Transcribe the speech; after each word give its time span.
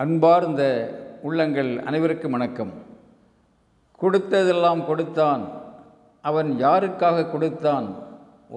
அன்பார்ந்த 0.00 0.90
உள்ளங்கள் 1.22 1.78
அனைவருக்கும் 1.78 2.30
வணக்கம். 2.30 2.72
கொடுத்ததெல்லாம் 4.02 4.86
கொடுத்தான். 4.86 5.50
அவன் 6.20 6.56
யாருக்காக 6.58 7.30
கொடுத்தான்? 7.30 7.94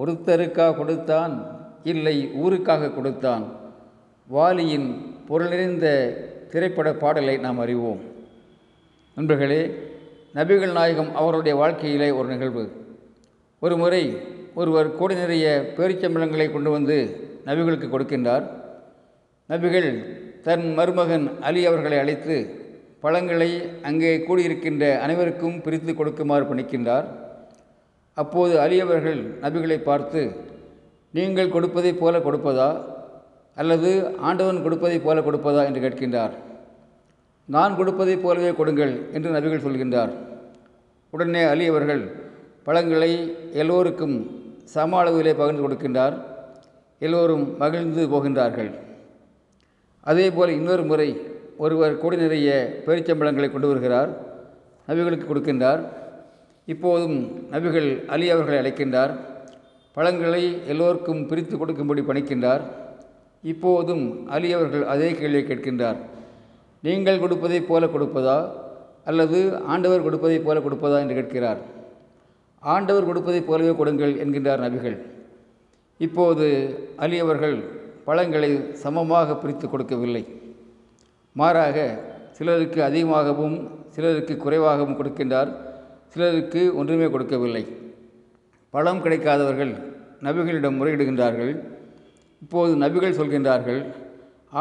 ஒருத்தருக்காக 0.00 0.76
கொடுத்தான்? 0.76 1.60
இல்லை 1.82 2.30
ஊருக்காக 2.42 2.94
கொடுத்தான்? 2.94 3.44
வாலியின் 4.32 4.94
பொருள் 5.26 5.48
நிறைந்த 5.48 6.10
திரைப்பட 6.50 6.94
பாடலை 6.94 7.36
நாம் 7.36 7.58
அறிவோம். 7.58 8.00
நண்பர்களே 9.14 9.74
நபிகள் 10.34 10.72
நாயகம் 10.72 11.14
அவருடைய 11.14 11.58
வாழ்க்கையிலே 11.58 12.10
ஒரு 12.10 12.28
நிகழ்வு. 12.28 12.96
ஒரு 13.58 13.76
முறை 13.76 14.16
ஒருவர் 14.54 14.96
கோடி 14.96 15.14
நிறைய 15.14 15.72
பேரிச்சம்பளங்களை 15.76 16.52
கொண்டு 16.52 16.70
வந்து 16.70 17.28
நபிகளுக்கு 17.44 17.88
கொடுக்கின்றார். 17.88 18.50
நபிகள் 19.48 20.22
தன் 20.46 20.64
மருமகன் 20.74 21.26
அலி 21.40 21.66
அவர்களை 21.66 21.98
அழைத்து 21.98 22.36
பழங்களை 23.00 23.50
அங்கே 23.82 24.10
கூடியிருக்கின்ற 24.16 24.84
அனைவருக்கும் 24.98 25.62
பிரித்து 25.62 25.94
கொடுக்குமாறு 25.94 26.44
பணிக்கின்றார் 26.44 27.06
அப்போது 28.14 28.60
அலி 28.60 28.80
அவர்கள் 28.80 29.20
நபிகளை 29.42 29.78
பார்த்து 29.82 30.20
நீங்கள் 31.10 31.52
கொடுப்பதைப் 31.54 31.98
போல 31.98 32.18
கொடுப்பதா? 32.18 32.68
அல்லது 33.54 33.90
ஆண்டவன் 34.18 34.64
கொடுப்பதைப் 34.64 35.04
போல 35.04 35.20
கொடுப்பதா 35.20 35.64
என்று 35.64 35.80
கேட்கின்றார். 35.84 36.34
நான் 37.48 37.76
கொடுப்பதைப் 37.78 38.22
போலவே 38.22 38.52
கொடுங்கள் 38.54 38.94
என்று 39.12 39.30
நபிகள் 39.30 39.64
சொல்கின்றார். 39.66 40.12
உடனே 41.10 41.42
அலி 41.42 41.66
அவர்கள் 41.66 42.02
பழங்களை 42.64 43.12
எல்லோருக்கும் 43.52 44.16
சம 44.64 45.02
அளவிலே 45.02 45.34
பகிர்ந்து 45.34 45.64
கொடுக்கின்றார். 45.64 46.16
எல்லோரும் 46.98 47.44
மகிழ்ந்து 47.58 48.02
போகின்றார்கள். 48.08 48.70
அதே 50.04 50.30
போல் 50.30 50.48
இன்னொரு 50.48 50.82
முறை 50.82 51.20
ஒருவர் 51.56 51.98
கொடி 51.98 52.16
நிறைய 52.16 52.82
பேரிச்சம்பழங்களை 52.86 53.52
கொண்டு 53.52 53.68
வருகிறார் 53.68 54.10
நபிகளுக்கு 54.88 55.26
கொடுக்கின்றார். 55.26 55.88
இப்போதும் 56.64 57.46
நபிகள் 57.52 58.04
அலி 58.06 58.30
அவர்களை 58.30 58.58
அழைக்கின்றார் 58.60 59.16
பழங்களை 59.92 60.66
எல்லோருக்கும் 60.66 61.26
பிரித்து 61.26 61.58
கொடுக்கும்படி 61.58 62.00
பணிக்கின்றார். 62.00 62.60
இப்போதும் 63.42 64.28
அலி 64.28 64.52
அவர்கள் 64.52 64.84
அதே 64.86 65.12
கேள்வியை 65.12 65.44
கேட்கின்றார். 65.44 65.96
நீங்கள் 66.82 67.18
கொடுப்பதைப் 67.18 67.66
போல 67.66 67.86
கொடுப்பதா? 67.86 68.50
அல்லது 69.04 69.56
ஆண்டவர் 69.56 70.04
கொடுப்பதைப் 70.04 70.44
போல 70.44 70.60
கொடுப்பதா? 70.60 70.98
என்று 71.00 71.14
கேட்கிறார். 71.14 71.58
ஆண்டவர் 72.58 73.08
கொடுப்பதைப் 73.08 73.46
போலவே 73.46 73.76
கொடுங்கள் 73.76 74.14
என்கின்றார் 74.14 74.64
நபிகள். 74.66 74.98
இப்போது 75.98 76.46
அலி 76.96 77.18
அவர்கள் 77.18 77.73
பழங்களை 78.06 78.50
சமமாக 78.82 79.36
பிரித்து 79.42 79.66
கொடுக்கவில்லை. 79.68 80.24
மாறாக 81.36 81.76
சிலருக்கு 82.36 82.80
அதிகமாகவும் 82.88 83.56
சிலருக்கு 83.94 84.34
குறைவாகவும் 84.36 84.96
கொடுக்கின்றார் 84.98 85.50
சிலருக்கு 86.12 86.62
ஒன்றுமே 86.80 87.06
கொடுக்கவில்லை. 87.10 87.64
பழம் 88.74 89.02
கிடைக்காதவர்கள் 89.04 89.72
நபிகளிடம் 90.26 90.78
முறையிடுகின்றார்கள். 90.78 91.52
இப்போது 92.44 92.72
நபிகள் 92.82 93.18
சொல்கின்றார்கள் 93.18 93.80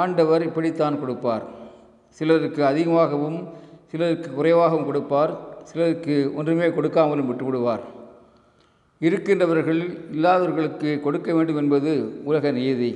ஆண்டவர் 0.01 0.45
இப்படித்தான் 0.49 0.99
கொடுப்பார். 1.01 1.45
சிலருக்கு 2.17 2.61
அதிகமாகவும் 2.71 3.39
சிலருக்கு 3.91 4.29
குறைவாகவும் 4.37 4.87
கொடுப்பார் 4.89 5.33
சிலருக்கு 5.69 6.15
ஒன்றுமே 6.35 6.67
கொடுக்காமலும் 6.77 7.29
விட்டுவிடுவார். 7.29 7.83
இருக்கின்றவர்கள் 9.01 9.81
இல்லாதவர்களுக்கு 10.15 10.89
கொடுக்க 11.05 11.29
வேண்டும் 11.33 11.59
என்பது 11.61 11.91
உலக 12.29 12.51
நியதி 12.51 12.91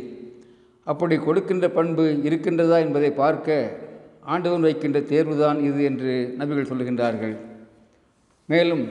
அப்படி 0.88 1.16
கொடுக்கின்ற 1.18 1.66
பண்பு 1.70 2.04
இருக்கின்றதா 2.28 2.78
என்பதை 2.86 3.12
பார்க்க 3.22 3.56
ஆண்டவன் 4.34 4.66
வைக்கின்ற 4.68 5.00
தேர்வுதான் 5.12 5.60
இது 5.68 5.82
என்று 5.84 6.14
நபிகள் 6.40 6.70
சொல்லுகின்றார்கள். 6.70 7.36
மேலும் 8.50 8.84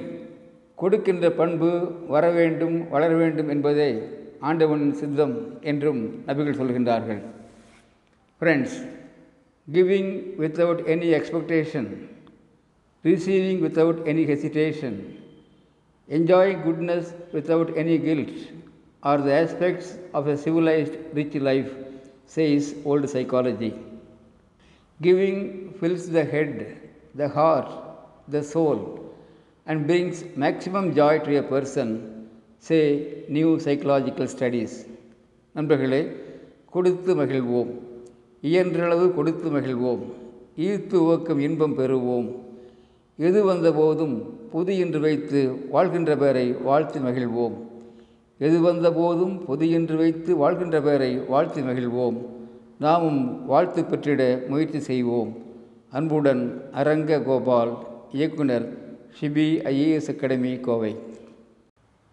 கொடுக்கின்ற 0.79 1.27
பண்பு 1.31 1.71
வர 2.09 2.25
வேண்டும் 2.31 2.77
வளர 2.89 3.11
வேண்டும் 3.15 3.49
என்பதே 3.49 3.91
ஆண்டவன் 4.41 4.85
சித்தம் 4.93 5.35
என்றும் 5.61 6.03
நபிகள் 6.27 6.59
சொல்கின்றார்கள் 6.61 7.21
friends 8.41 8.77
giving 9.69 10.13
without 10.43 10.83
any 10.95 11.11
expectation 11.19 11.89
receiving 13.05 13.63
without 13.67 14.03
any 14.13 14.25
hesitation 14.33 14.99
enjoying 16.09 16.59
goodness 16.63 17.07
without 17.33 17.69
any 17.77 17.99
guilt 17.99 18.35
are 19.03 19.19
the 19.19 19.33
aspects 19.33 19.97
of 20.15 20.27
a 20.27 20.37
civilized, 20.37 20.97
rich 21.13 21.35
life, 21.37 21.73
says 22.27 22.75
old 22.85 23.09
psychology. 23.09 23.75
Giving 25.01 25.73
fills 25.81 26.09
the 26.09 26.25
head, 26.25 26.77
the 27.15 27.29
heart, 27.29 27.69
the 28.29 28.43
soul, 28.43 29.15
and 29.67 29.87
brings 29.87 30.25
maximum 30.37 30.95
joy 30.95 31.19
to 31.21 31.37
a 31.37 31.43
person, 31.45 32.29
say 32.61 33.25
new 33.29 33.59
psychological 33.61 34.27
studies. 34.27 34.73
நண்பர்களே 35.55 36.01
கொடுத்து 36.71 37.13
மகிழ்வோம் 37.15 37.71
இயன்றளவு 38.43 39.07
கொடுத்து 39.15 39.49
மகிழ்வோம் 39.51 40.03
ஈர்த்து 40.67 40.97
உவக்கும் 41.05 41.41
இன்பம் 41.47 41.77
பெறுவோம் 41.79 42.27
எது 43.19 43.41
வந்த 43.45 43.69
போதும் 43.73 44.17
பொது 44.53 44.73
என்று 44.85 45.01
வைத்து 45.07 45.41
வாழ்கின்ற 45.75 46.17
பேரை 46.17 46.47
வாழ்த்து 46.69 47.01
மகிழ்வோம் 47.07 47.57
எது 48.39 48.61
வந்த 48.61 48.93
போதும் 48.93 49.45
பொது 49.45 49.71
என்று 49.71 49.97
வைத்து 49.97 50.37
வாழ்கின்ற 50.37 50.81
பெயரை 50.81 51.17
வாழ்த்து 51.17 51.63
மகிழ்வோம். 51.63 52.27
நாமும் 52.79 53.47
வாழ்த்து 53.47 53.85
பெற்றிட 53.85 54.41
முயற்சி 54.49 54.81
செய்வோம். 54.81 55.37
அன்புடன் 55.91 56.69
அரங்க 56.73 57.21
கோபால் 57.21 57.77
இயக்குனர் 58.13 58.79
ஷிபி 59.21 59.63
ஐஏஎஸ் 59.65 60.17
அகாடமி 60.17 60.61
கோவை. 60.61 60.97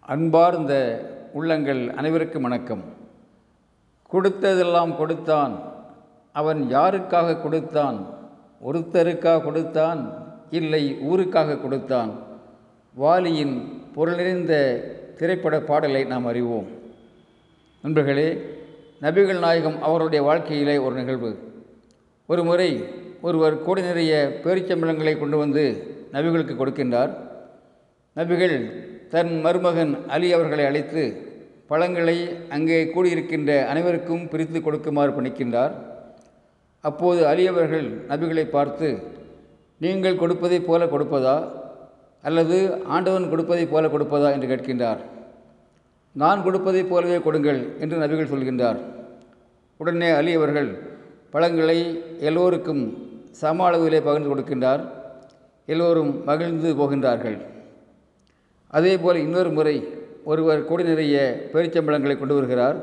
அன்பார்ந்த 0.00 1.00
உள்ளங்கள் 1.32 1.90
அனைவருக்கும் 1.90 2.42
வணக்கம். 2.42 2.82
கொடுத்ததெல்லாம் 4.12 4.96
கொடுத்தான். 4.96 5.72
அவன் 6.32 6.66
யாருக்காக 6.70 7.42
கொடுத்தான்? 7.42 8.06
ஒருத்தருக்காக 8.66 9.44
கொடுத்தான்? 9.44 10.26
இல்லை 10.50 10.96
ஊருக்காக 11.00 11.60
கொடுத்தான். 11.60 12.10
வாலியின் 12.98 13.62
பொருள் 13.94 14.14
நிறைந்த 14.14 14.82
திரைப்பட 15.18 15.60
பாடலை 15.60 16.04
நாம் 16.04 16.26
அறிவோம். 16.26 16.66
நண்பர்களே 17.82 18.28
நபிகள் 19.00 19.38
நாயகம் 19.38 19.82
அவருடைய 19.82 20.24
வாழ்க்கையிலே 20.24 20.76
ஒரு 20.78 20.94
நிகழ்வு. 20.94 21.38
ஒரு 22.26 22.44
முறை 22.44 22.84
ஒருவர் 23.20 23.62
கோடி 23.62 23.82
நிறைய 23.82 24.40
பேரிச்சம்பளங்களை 24.44 25.18
கொண்டு 25.18 25.36
வந்து 25.36 25.64
நபிகளுக்கு 26.12 26.54
கொடுக்கின்றார். 26.60 27.12
நபிகள் 28.16 28.56
தன் 29.08 29.40
மருமகன் 29.40 29.98
அலி 30.08 30.32
அவர்களை 30.32 30.64
அழைத்து 30.64 31.32
பழங்களை 31.66 32.28
அங்கே 32.48 32.78
கூடியிருக்கின்ற 32.84 33.66
அனைவருக்கும் 33.66 34.28
பிரித்து 34.28 34.60
கொடுக்குமாறு 34.62 35.12
பணிக்கின்றார். 35.12 35.72
அப்போது 36.80 37.26
அலி 37.26 37.46
அவர்கள் 37.46 37.86
நபிகளை 38.08 38.44
பார்த்து 38.44 38.88
நீங்கள் 39.78 40.16
கொடுப்பதைப் 40.16 40.66
போல 40.66 40.84
கொடுப்பதா? 40.84 41.62
அல்லது 42.24 42.56
ஆண்டவன் 42.84 43.30
கொடுப்பதைப் 43.30 43.70
போல 43.70 43.86
கொடுப்பதா 43.86 44.32
என்று 44.32 44.48
கேட்கின்றார். 44.52 44.98
நான் 46.12 46.44
கொடுப்பதைப் 46.44 46.88
போலவே 46.88 47.20
கொடுங்கள் 47.20 47.60
என்று 47.80 47.98
நபிகள் 47.98 48.32
சொல்கின்றார். 48.32 48.78
உடனே 49.76 50.08
அலி 50.10 50.32
அவர்கள் 50.34 50.68
பழங்களை 51.30 51.78
எல்லோருக்கும் 52.20 52.82
சம 53.30 53.70
அளவிலே 53.70 54.00
பகிர்ந்து 54.00 54.30
கொடுக்கின்றார். 54.34 54.82
எல்லோரும் 55.66 56.24
மகிழ்ந்து 56.24 56.74
போகின்றார்கள். 56.74 57.38
அதேபோல் 58.68 59.16
இன்னொரு 59.16 59.50
முறை 59.50 59.76
ஒருவர் 60.24 60.64
கொடி 60.64 60.84
நிறைய 60.84 61.46
பேரிச்சம்பழங்களை 61.52 62.18
கொண்டு 62.18 62.34
வருகிறார். 62.34 62.76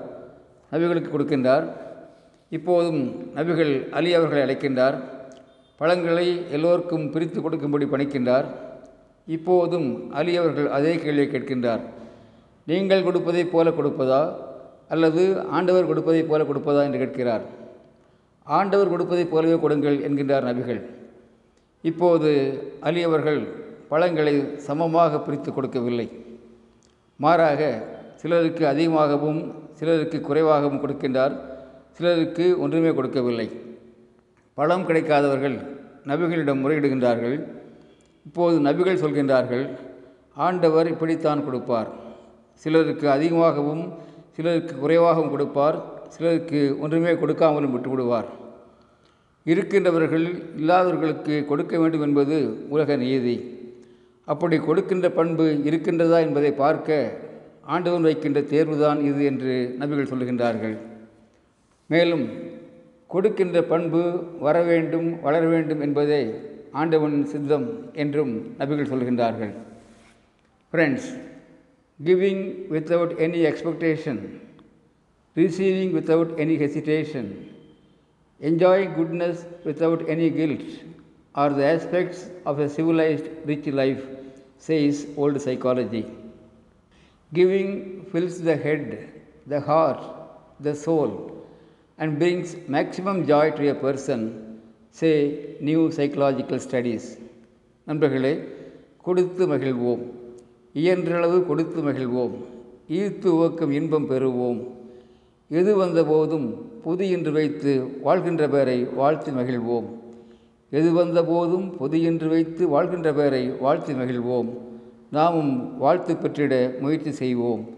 நபிகளுக்கு 0.71 1.09
கொடுக்கின்றார். 1.13 1.65
இப்போதும் 2.49 3.01
நபிகள் 3.35 3.89
அலி 3.89 4.13
அவர்களை 4.13 4.41
அழைக்கின்றார். 4.43 4.97
பழங்களை 5.77 6.27
எல்லோருக்கும் 6.51 7.11
பிரித்து 7.11 7.41
கொடுக்கும்படி 7.41 7.85
பணிக்கின்றார். 7.85 8.45
இப்போதும் 9.27 10.11
அலி 10.11 10.35
அவர்கள் 10.35 10.69
அதே 10.69 10.95
கேள்வியை 10.95 11.27
கேட்கின்றார். 11.27 11.79
நீங்கள் 12.65 13.03
கொடுப்பதைப் 13.03 13.51
போல 13.51 13.69
கொடுப்பதா? 13.69 14.35
அல்லது 14.89 15.41
ஆண்டவர் 15.41 15.87
கொடுப்பதைப் 15.87 16.27
போல 16.27 16.43
கொடுப்பதா? 16.43 16.83
என்று 16.83 16.97
கேட்கிறார். 16.97 17.41
ஆண்டவர் 18.43 18.91
கொடுப்பதைப் 18.91 19.29
போலவே 19.29 19.59
கொடுங்கள் 19.59 19.97
என்கின்றார் 19.97 20.43
நபிகள். 20.43 20.81
இப்போது 21.81 22.61
அலி 22.79 23.03
அவர்கள் 23.03 23.47
பழங்களை 23.89 24.57
சமமாக 24.57 25.19
பிரித்து 25.19 25.53
கொடுக்கவில்லை. 25.53 26.11
மாறாக 27.15 27.83
சிலருக்கு 28.15 28.67
அதிகமாகவும் 28.67 29.53
சிலருக்கு 29.73 30.21
குறைவாகவும் 30.21 30.87
கொடுக்கின்றார். 30.87 31.37
சிலருக்கு 31.91 32.59
ஒன்றுமே 32.59 32.93
கொடுக்கவில்லை. 32.93 33.51
பழம் 34.53 34.87
கிடைக்காதவர்கள் 34.87 35.57
நபிகளிடம் 36.05 36.65
முறையிடுகின்றார்கள். 36.65 37.60
இப்போது 38.27 38.57
நபிகள் 38.67 39.01
சொல்கின்றார்கள் 39.03 39.65
ஆண்டவர் 40.45 40.87
இப்படித்தான் 40.93 41.45
கொடுப்பார். 41.47 41.89
சிலருக்கு 42.63 43.05
அதிகமாகவும் 43.15 43.83
சிலருக்கு 44.35 44.73
குறைவாகவும் 44.83 45.33
கொடுப்பார். 45.33 45.77
சிலருக்கு 46.13 46.61
ஒன்றுமே 46.83 47.13
கொடுக்காமலும் 47.21 47.73
விட்டுவிடுவார் 47.75 48.29
இருக்கின்றவர்கள் 49.45 50.25
இல்லாதவர்களுக்கு 50.59 51.35
கொடுக்க 51.45 51.73
வேண்டும் 51.79 52.03
என்பது 52.07 52.37
உலக 52.69 52.95
நீதி. 53.03 53.35
அப்படி 54.27 54.57
கொடுக்கின்ற 54.67 55.07
பண்பு 55.19 55.45
இருக்கின்றதா 55.69 56.17
என்பதை 56.25 56.51
பார்க்க 56.63 56.99
ஆண்டவன் 57.73 58.07
வைக்கின்ற 58.09 58.39
தேர்வுதான் 58.51 58.99
இது 59.09 59.21
என்று 59.31 59.53
நபிகள் 59.79 60.11
சொல்லுகின்றார்கள் 60.11 60.75
மேலும் 61.89 62.25
கொடுக்கின்ற 63.13 63.57
பண்பு 63.71 64.01
வர 64.39 64.57
வேண்டும் 64.69 65.07
வளர 65.21 65.43
வேண்டும் 65.53 65.81
என்பதே 65.81 66.21
ஆண்டவன் 66.80 67.18
சித்தம் 67.32 67.68
என்றும் 68.02 68.34
நபிகள் 68.60 68.90
சொல்கின்றார்கள் 68.92 69.52
friends 70.72 71.10
giving 72.00 72.44
without 72.74 73.14
any 73.26 73.42
expectation 73.50 74.22
receiving 75.36 75.94
without 75.98 76.32
any 76.44 76.56
hesitation 76.64 77.30
enjoying 78.40 78.92
goodness 78.94 79.44
without 79.64 80.08
any 80.08 80.28
guilt 80.30 80.60
are 81.34 81.50
the 81.50 81.64
aspects 81.64 82.28
of 82.44 82.58
a 82.58 82.68
civilized, 82.68 83.28
rich 83.44 83.66
life, 83.66 84.02
says 84.58 85.06
old 85.16 85.40
psychology. 85.40 86.06
Giving 87.32 88.06
fills 88.12 88.40
the 88.40 88.56
head, 88.56 89.08
the 89.46 89.60
heart, 89.60 90.02
the 90.60 90.74
soul, 90.74 91.46
and 91.98 92.18
brings 92.18 92.56
maximum 92.68 93.26
joy 93.26 93.50
to 93.52 93.68
a 93.68 93.74
person, 93.74 94.49
say 94.91 95.11
new 95.59 95.87
psychological 95.87 96.59
studies. 96.69 97.17
நண்பர்களே 97.85 98.39
கொடுத்து 99.01 99.47
மகிழ்வோம். 99.47 100.01
இயன்றளவு 100.73 101.45
கொடுத்து 101.45 101.81
மகிழ்வோம். 101.81 102.31
ஈர்த்து 102.89 103.25
உவக்கும் 103.25 103.71
இன்பம் 103.71 104.09
பெறுவோம். 104.09 104.67
எது 105.49 105.75
வந்த 105.75 106.03
போதும் 106.03 106.79
புது 106.81 107.09
என்று 107.09 107.31
வைத்து 107.31 107.99
வாழ்கின்ற 108.01 108.47
பேரை 108.47 108.83
வாழ்த்து 108.83 109.31
மகிழ்வோம். 109.31 109.85
எது 110.69 110.91
வந்த 110.91 111.23
போதும் 111.23 111.77
பொது 111.77 112.01
என்று 112.01 112.29
வைத்து 112.29 112.67
வாழ்கின்ற 112.67 113.13
பேரை 113.13 113.47
வாழ்த்து 113.47 113.93
மகிழ்வோம். 113.93 114.57
நாமும் 115.11 115.77
வாழ்த்து 115.77 116.15
பெற்றிட 116.15 116.73
முயற்சி 116.79 117.11
செய்வோம். 117.11 117.69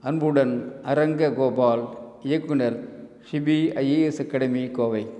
அன்புடன் 0.00 0.72
அரங்க 0.82 1.30
கோபால் 1.30 1.88
இயக்குனர் 2.22 2.88
ஷிபி 3.32 3.58
ஐஏஎஸ் 3.74 4.20
அகாடமி 4.20 4.70
கோவை. 4.70 5.19